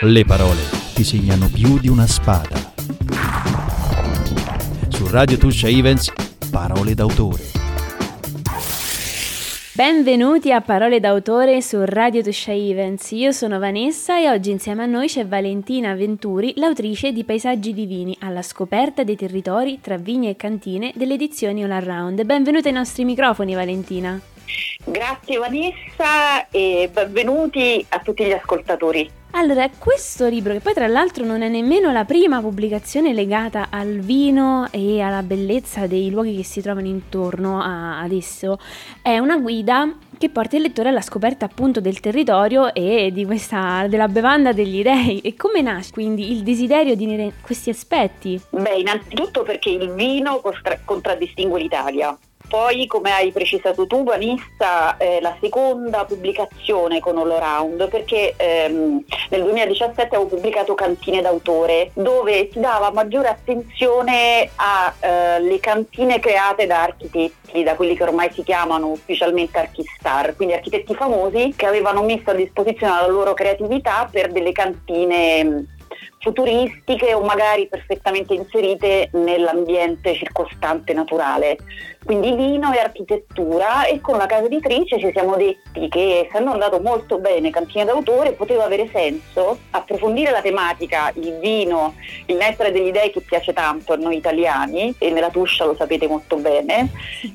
[0.00, 0.62] Le parole
[0.94, 2.56] ti segnano più di una spada.
[4.88, 6.12] Su Radio Tuscia Events,
[6.50, 7.44] parole d'autore.
[9.74, 13.12] Benvenuti a Parole d'autore su Radio Tuscia Events.
[13.12, 18.16] Io sono Vanessa e oggi insieme a noi c'è Valentina Venturi, l'autrice di Paesaggi Divini,
[18.22, 22.24] alla scoperta dei territori tra vigne e cantine delle edizioni All Around.
[22.24, 24.20] Benvenuta ai nostri microfoni, Valentina.
[24.84, 29.10] Grazie Vanessa e benvenuti a tutti gli ascoltatori.
[29.32, 33.98] Allora, questo libro, che poi tra l'altro non è nemmeno la prima pubblicazione legata al
[33.98, 38.58] vino e alla bellezza dei luoghi che si trovano intorno a, ad esso,
[39.02, 43.86] è una guida che porta il lettore alla scoperta appunto del territorio e di questa,
[43.86, 45.20] della bevanda degli dei.
[45.20, 48.40] E come nasce quindi il desiderio di unire questi aspetti?
[48.48, 50.40] Beh, innanzitutto perché il vino
[50.84, 57.88] contraddistingue l'Italia poi, come hai precisato tu, Vanessa, è la seconda pubblicazione con All Around,
[57.88, 65.60] perché ehm, nel 2017 avevo pubblicato Cantine d'autore, dove si dava maggiore attenzione alle eh,
[65.60, 71.52] cantine create da architetti, da quelli che ormai si chiamano ufficialmente archistar, quindi architetti famosi
[71.56, 75.76] che avevano messo a disposizione la loro creatività per delle cantine
[76.20, 81.56] futuristiche o magari perfettamente inserite nell'ambiente circostante naturale.
[82.08, 86.80] Quindi vino e architettura e con la casa editrice ci siamo detti che essendo andato
[86.80, 92.92] molto bene Cantine d'autore poteva avere senso approfondire la tematica, il vino, il nettare degli
[92.92, 96.88] dei che piace tanto a noi italiani e nella Tuscia lo sapete molto bene,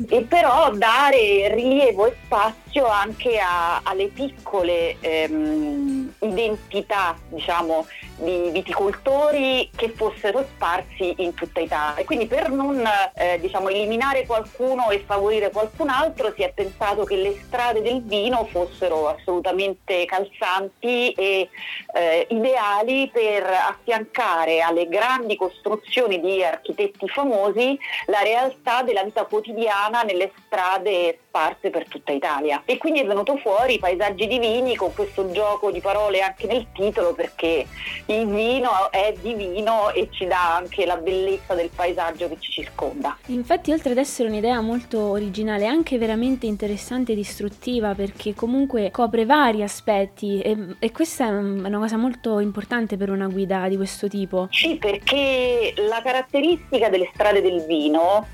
[0.10, 7.86] e però dare rilievo e spazio anche a, alle piccole ehm, identità diciamo,
[8.16, 12.02] di viticoltori che fossero sparsi in tutta Italia.
[12.02, 17.03] E quindi per non eh, diciamo, eliminare qualcuno e favorire qualcun altro si è pensato
[17.03, 21.50] che le strade del vino fossero assolutamente calzanti e
[21.94, 30.04] eh, ideali per affiancare alle grandi costruzioni di architetti famosi la realtà della vita quotidiana
[30.04, 32.61] nelle strade sparse per tutta Italia.
[32.64, 37.14] E quindi è venuto fuori Paesaggi divini con questo gioco di parole anche nel titolo
[37.14, 37.65] perché
[38.05, 43.17] il vino è divino e ci dà anche la bellezza del paesaggio che ci circonda.
[43.27, 49.26] Infatti oltre ad essere un'idea molto originale anche veramente interessante e distruttiva perché comunque copre
[49.26, 54.08] vari aspetti e, e questa è una cosa molto importante per una guida di questo
[54.08, 54.48] tipo.
[54.52, 58.27] Sì, perché la caratteristica delle strade del vino,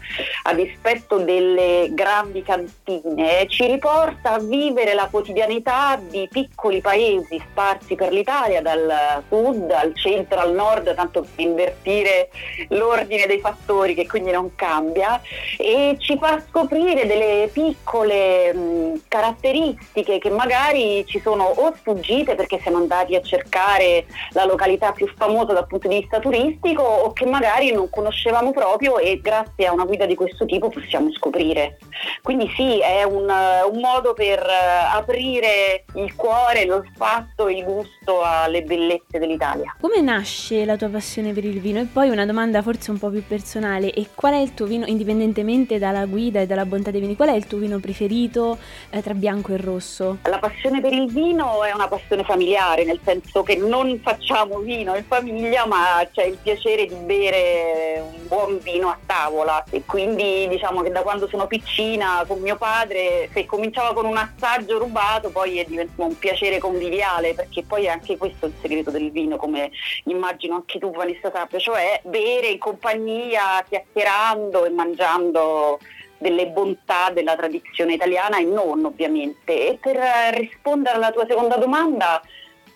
[0.44, 7.96] a dispetto delle grandi cantine, ci riporta a vivere la quotidianità di piccoli paesi sparsi
[7.96, 12.30] per l'Italia, dal sud al centro, al nord, tanto per invertire
[12.70, 15.22] l'ordine dei fattori che quindi non cambia,
[15.58, 22.60] e ci fa scoprire delle piccole mh, caratteristiche che magari ci sono o sfuggite perché
[22.62, 27.26] siamo andati a cercare la località più famosa dal punto di vista turistico o che
[27.26, 31.78] magari non conoscevamo proprio e grazie a una guida di questo tipo possiamo scoprire.
[32.22, 38.22] Quindi sì, è un, un modo per uh, aprire il cuore, lo spazio, il gusto
[38.24, 39.76] alle bellezze dell'Italia.
[39.80, 41.80] Come nasce la tua passione per il vino?
[41.80, 44.86] E poi una domanda forse un po' più personale, e qual è il tuo vino,
[44.86, 48.58] indipendentemente dalla guida e dalla bontà dei vini, qual è il tuo vino preferito
[48.90, 50.18] eh, tra bianco e rosso?
[50.24, 54.96] La passione per il vino è una passione familiare, nel senso che non facciamo vino
[54.96, 59.64] in famiglia, ma c'è il piacere di bere un buon vino a tavola.
[59.70, 64.18] E quindi diciamo che da quando sono piccina con mio padre, se cominciava con un
[64.18, 68.92] assaggio rubato, poi è diventato un piacere conviviale, perché poi è anche questo il segreto
[68.92, 69.72] del vino, come
[70.06, 75.79] immagino anche tu Vanessa sappia, cioè bere in compagnia, chiacchierando e mangiando
[76.20, 79.70] delle bontà della tradizione italiana e non ovviamente.
[79.70, 79.98] E per
[80.36, 82.22] rispondere alla tua seconda domanda,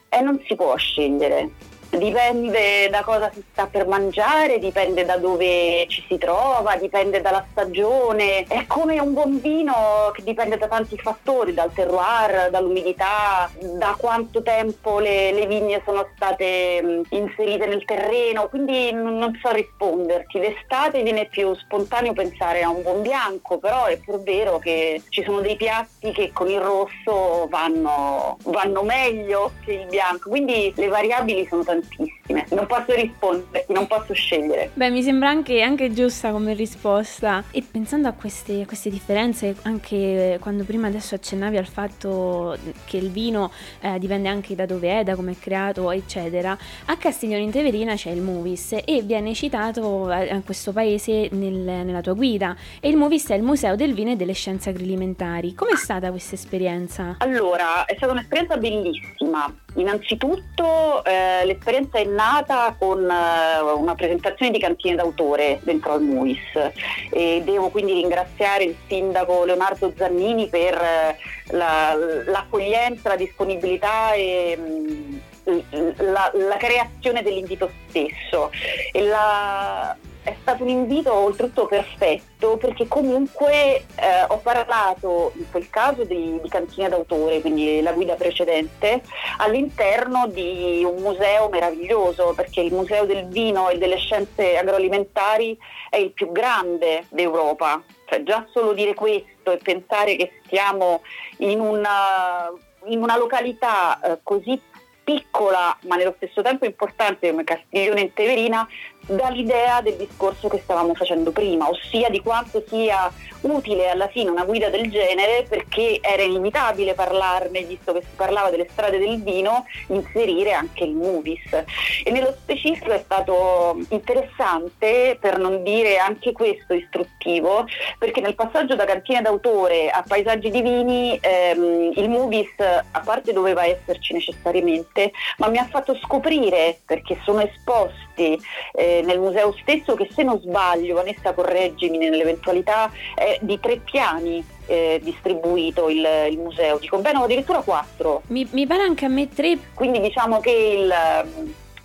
[0.10, 5.86] eh, non si può scegliere Dipende da cosa si sta per mangiare, dipende da dove
[5.88, 8.46] ci si trova, dipende dalla stagione.
[8.48, 14.42] È come un buon vino che dipende da tanti fattori, dal terroir, dall'umidità, da quanto
[14.42, 18.50] tempo le, le vigne sono state inserite nel terreno.
[18.50, 20.40] Quindi non so risponderti.
[20.40, 25.24] D'estate viene più spontaneo pensare a un buon bianco, però è pur vero che ci
[25.24, 30.30] sono dei piatti che con il rosso vanno, vanno meglio che il bianco.
[30.30, 32.46] Quindi le variabili sono tantissime tantissime.
[32.50, 34.72] Non posso rispondere, non posso scegliere.
[34.74, 37.44] Beh, mi sembra anche, anche giusta come risposta.
[37.52, 43.10] E pensando a queste, queste, differenze, anche quando prima adesso accennavi al fatto che il
[43.10, 43.52] vino
[43.82, 47.96] eh, dipende anche da dove è, da come è creato, eccetera, a Castiglione in Teverina
[47.96, 52.56] c'è il Movis e viene citato a eh, questo paese nel, nella tua guida.
[52.80, 55.54] E il Movis è il Museo del Vino e delle Scienze Agroalimentari.
[55.54, 57.18] Com'è stata questa esperienza?
[57.20, 64.60] Allora, è stata un'esperienza bellissima Innanzitutto eh, l'esperienza è nata con eh, una presentazione di
[64.60, 66.72] cantine d'autore dentro al MUIS
[67.10, 71.18] e devo quindi ringraziare il sindaco Leonardo Zannini per eh,
[71.56, 78.52] la, l'accoglienza, la disponibilità e mh, mm, la, la, creazione dell'invito stesso.
[78.92, 85.70] E la, è stato un invito oltretutto perfetto perché comunque eh, ho parlato in quel
[85.70, 89.02] caso di, di cantina d'autore, quindi la guida precedente,
[89.38, 95.58] all'interno di un museo meraviglioso perché il Museo del Vino e delle Scienze Agroalimentari
[95.90, 97.82] è il più grande d'Europa.
[98.06, 101.02] Cioè, già solo dire questo e pensare che stiamo
[101.38, 102.52] in una,
[102.86, 104.60] in una località eh, così
[105.04, 108.68] piccola ma nello stesso tempo importante come Castiglione in Teverina
[109.06, 113.12] dà l'idea del discorso che stavamo facendo prima, ossia di quanto sia
[113.42, 118.50] utile alla fine una guida del genere perché era inevitabile parlarne, visto che si parlava
[118.50, 121.64] delle strade del vino, inserire anche il movies.
[122.04, 127.66] E nello specifico è stato interessante, per non dire anche questo istruttivo,
[127.98, 133.66] perché nel passaggio da cantina d'autore a paesaggi divini ehm, il movies a parte doveva
[133.66, 138.40] esserci necessariamente, ma mi ha fatto scoprire, perché sono esposti
[138.74, 144.44] eh, nel museo stesso, che se non sbaglio, Vanessa correggimi nell'eventualità, è di tre piani
[144.66, 148.22] eh, distribuito il, il, museo, dico bene o addirittura quattro.
[148.28, 149.58] Mi, mi pare anche a me tre.
[149.74, 150.94] Quindi diciamo che il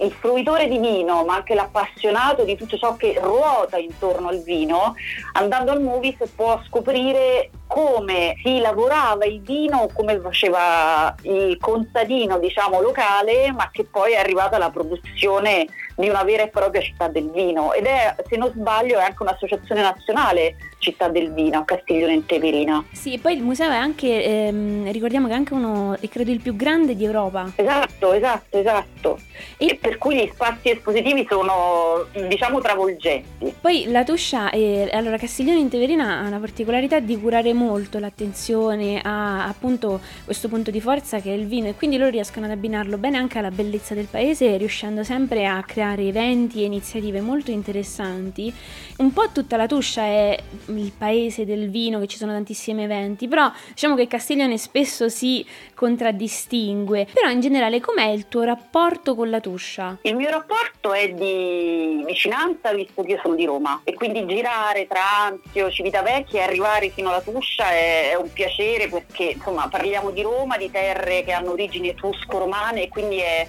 [0.01, 4.95] il fruitore di vino, ma anche l'appassionato di tutto ciò che ruota intorno al vino,
[5.33, 12.81] andando al Movies può scoprire come si lavorava il vino, come faceva il contadino diciamo
[12.81, 17.31] locale, ma che poi è arrivata alla produzione di una vera e propria città del
[17.31, 22.15] vino ed è, se non sbaglio, è anche un'associazione nazionale città del vino a Castiglione
[22.15, 22.85] in Teverina.
[22.93, 26.41] Sì, e poi il museo è anche, ehm, ricordiamo che è anche uno, credo il
[26.41, 27.51] più grande di Europa.
[27.57, 29.19] Esatto, esatto, esatto.
[29.57, 33.55] E per cui gli spazi espositivi sono, diciamo, travolgenti.
[33.61, 39.01] Poi la Tuscia, eh, allora Castiglione in Teverina ha una particolarità di curare molto l'attenzione
[39.03, 42.53] a appunto questo punto di forza che è il vino e quindi loro riescono ad
[42.53, 47.51] abbinarlo bene anche alla bellezza del paese riuscendo sempre a creare eventi e iniziative molto
[47.51, 48.55] interessanti.
[48.99, 53.27] Un po' tutta la Tuscia è il paese del vino, che ci sono tantissimi eventi,
[53.27, 55.45] però diciamo che Castiglione spesso si
[55.75, 57.09] contraddistingue.
[57.13, 59.99] Però in generale com'è il tuo rapporto con la Tuscia?
[60.03, 64.87] Il mio rapporto è di vicinanza visto che io sono di Roma e quindi girare
[64.87, 69.69] tra Anzio, Civitavecchia e arrivare fino alla Tuscia Brescia è, è, un piacere perché insomma
[69.69, 73.47] parliamo di Roma, di terre che hanno origini etrusco-romane e quindi è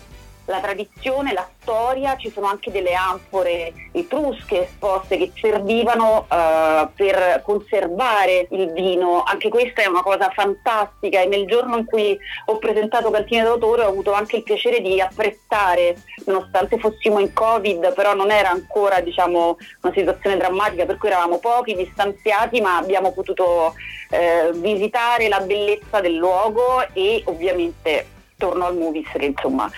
[0.50, 7.42] la tradizione, la storia, ci sono anche delle anfore etrusche esposte che servivano uh, per
[7.44, 12.57] conservare il vino, anche questa è una cosa fantastica e nel giorno in cui ho
[12.57, 18.16] presentato Cantine d'autore ho avuto anche il piacere di apprezzare, nonostante fossimo in Covid, però
[18.16, 23.75] non era ancora diciamo, una situazione drammatica per cui eravamo pochi, distanziati, ma abbiamo potuto
[24.10, 29.69] eh, visitare la bellezza del luogo e ovviamente torno al movies che insomma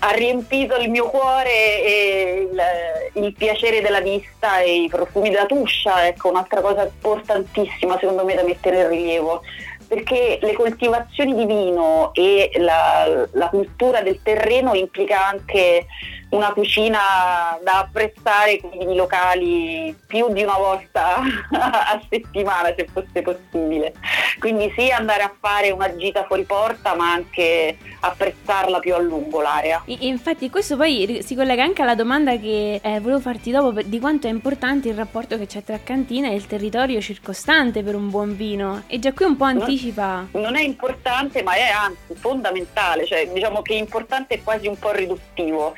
[0.00, 5.46] ha riempito il mio cuore e il, il, piacere della vista e i profumi della
[5.46, 9.42] tuscia, ecco un'altra cosa importantissima secondo me da mettere in rilievo.
[9.86, 15.86] Perché le coltivazioni di vino e la, la cultura del terreno implica anche
[16.32, 21.20] una cucina da apprezzare con i vini locali più di una volta
[21.52, 23.94] a settimana se fosse possibile.
[24.38, 29.40] Quindi sì andare a fare una gita fuori porta ma anche apprezzarla più a lungo
[29.40, 29.82] l'area.
[29.86, 34.26] Infatti questo poi si collega anche alla domanda che eh, volevo farti dopo di quanto
[34.26, 38.36] è importante il rapporto che c'è tra cantina e il territorio circostante per un buon
[38.36, 40.26] vino e già qui un po' anticipa.
[40.32, 44.78] Non, non è importante ma è anzi fondamentale, cioè diciamo che importante è quasi un
[44.78, 45.74] po' riduttivo.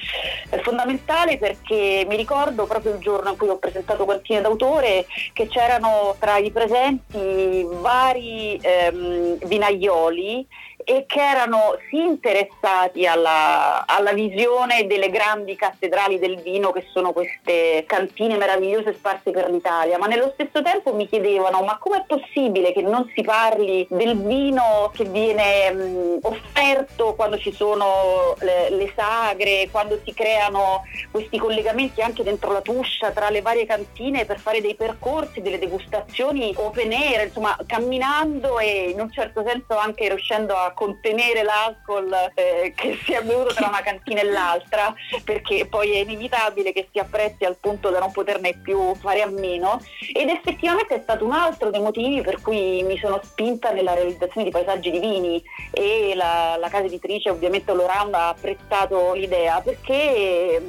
[0.48, 5.48] È fondamentale perché mi ricordo proprio il giorno in cui ho presentato Quantine d'autore che
[5.48, 10.46] c'erano tra i presenti vari ehm, vinaioli
[10.84, 17.12] e che erano sì interessati alla, alla, visione delle grandi cattedrali del vino che sono
[17.12, 22.72] queste cantine meravigliose sparse per l'Italia, ma nello stesso tempo mi chiedevano ma com'è possibile
[22.72, 28.92] che non si parli del vino che viene mh, offerto quando ci sono le, le,
[28.94, 34.38] sagre, quando si creano questi collegamenti anche dentro la tuscia tra le varie cantine per
[34.38, 40.08] fare dei percorsi, delle degustazioni open air, insomma camminando e in un certo senso anche
[40.08, 45.66] riuscendo a contenere l'alcol eh, che si è bevuto tra una cantina e l'altra, perché
[45.66, 49.80] poi è inevitabile che si apprezzi al punto da non poterne più fare a meno.
[50.12, 54.44] Ed effettivamente è stato un altro dei motivi per cui mi sono spinta nella realizzazione
[54.44, 60.60] di paesaggi divini e la, la casa editrice ovviamente Oloram ha apprezzato l'idea perché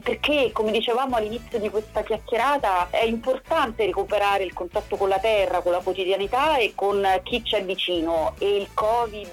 [0.00, 5.60] perché come dicevamo all'inizio di questa chiacchierata è importante recuperare il contatto con la terra,
[5.60, 8.34] con la quotidianità e con chi c'è vicino.
[8.38, 9.32] E il covid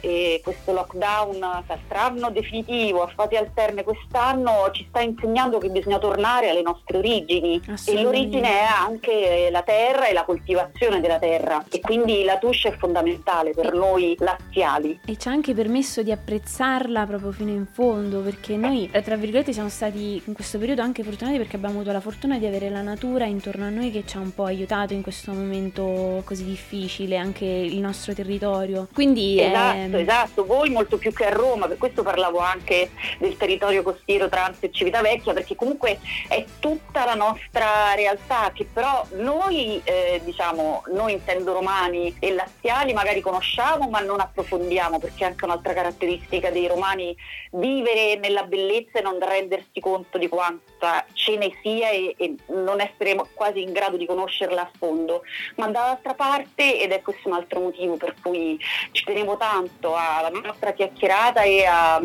[0.00, 6.50] e questo lockdown quest'anno definitivo a fasi alterne quest'anno ci sta insegnando che bisogna tornare
[6.50, 7.60] alle nostre origini.
[7.86, 11.64] E l'origine è anche la terra e la coltivazione della terra.
[11.70, 15.00] E quindi la tuscia è fondamentale per e noi laziali.
[15.04, 19.52] E ci ha anche permesso di apprezzarla proprio fino in fondo perché noi tra virgolette
[19.52, 22.82] siamo stati in questo periodo anche fortunati perché abbiamo avuto la fortuna di avere la
[22.82, 27.16] natura intorno a noi che ci ha un po' aiutato in questo momento così difficile,
[27.16, 28.88] anche il nostro territorio.
[28.92, 30.00] Quindi esatto, è...
[30.00, 34.58] esatto, voi molto più che a Roma, per questo parlavo anche del territorio costiero trans
[34.60, 35.98] e Civitavecchia, perché comunque
[36.28, 42.92] è tutta la nostra realtà che però noi, eh, diciamo, noi intendo romani e laziali
[42.92, 47.16] magari conosciamo ma non approfondiamo perché è anche un'altra caratteristica dei romani
[47.52, 52.80] vivere nella bellezza e non rendersi conto di quanta ce ne sia e, e non
[52.80, 55.22] essere quasi in grado di conoscerla a fondo.
[55.56, 58.58] Ma dall'altra parte, ed è questo un altro motivo per cui
[58.92, 62.02] ci tenevo tanto alla nostra chiacchierata e a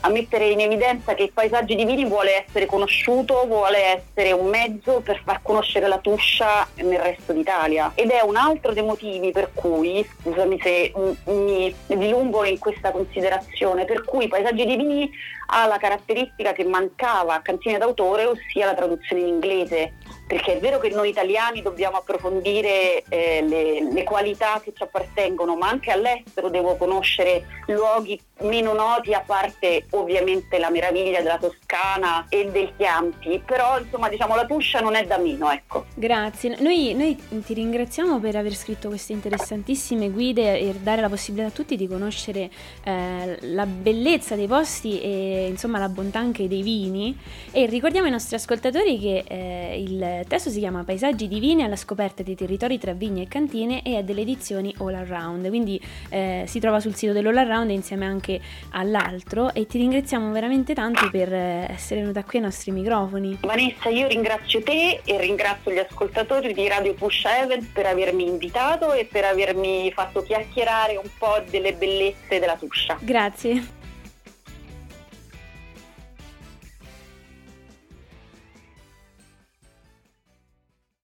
[0.00, 5.00] a mettere in evidenza che il paesaggio divini vuole essere conosciuto, vuole essere un mezzo
[5.00, 7.92] per far conoscere la Tuscia nel resto d'Italia.
[7.94, 10.92] Ed è un altro dei motivi per cui, scusami se
[11.24, 15.10] mi dilungo in questa considerazione, per cui i paesaggi divini
[15.52, 19.92] ha la caratteristica che mancava a Cantine d'autore, ossia la traduzione in inglese
[20.30, 25.56] perché è vero che noi italiani dobbiamo approfondire eh, le, le, qualità che ci appartengono,
[25.56, 32.26] ma anche all'estero devo conoscere luoghi meno noti, a parte ovviamente la meraviglia della Toscana
[32.28, 35.86] e del Chianti, però insomma diciamo la Tuscia non è da meno, ecco.
[35.94, 41.48] Grazie, noi, noi ti ringraziamo per aver scritto queste interessantissime guide e dare la possibilità
[41.48, 42.50] a tutti di conoscere
[42.84, 47.16] eh, la bellezza dei posti e insomma la bontà anche dei vini.
[47.50, 52.22] E ricordiamo ai nostri ascoltatori che eh, il testo si chiama Paesaggi divini alla scoperta
[52.22, 56.60] dei territori tra vigne e cantine e è delle edizioni All Around, quindi eh, si
[56.60, 58.29] trova sul sito dell'All Around insieme anche
[58.70, 63.38] all'altro e ti ringraziamo veramente tanto per eh, essere venuta qui ai nostri microfoni.
[63.40, 68.92] Vanessa, io ringrazio te e ringrazio gli ascoltatori di Radio Push Event per avermi invitato
[68.92, 72.98] e per avermi fatto chiacchierare un po' delle bellezze della Tuscia.
[73.00, 73.78] Grazie.